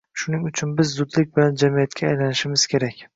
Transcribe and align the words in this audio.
Shuning 0.19 0.45
uchun 0.51 0.69
biz 0.79 0.93
zudlik 1.01 1.29
bilan 1.35 1.59
jamiyatga 1.65 2.09
aylanishimiz 2.13 2.65
kerak. 2.73 3.05